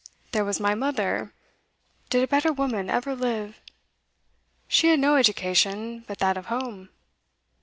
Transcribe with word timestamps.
There 0.31 0.43
was 0.43 0.59
my 0.59 0.73
mother, 0.73 1.31
did 2.09 2.23
a 2.23 2.27
better 2.27 2.51
woman 2.51 2.89
ever 2.89 3.13
live? 3.15 3.61
She 4.67 4.87
had 4.87 4.99
no 4.99 5.15
education 5.15 6.03
but 6.07 6.17
that 6.17 6.37
of 6.37 6.47
home. 6.47 6.89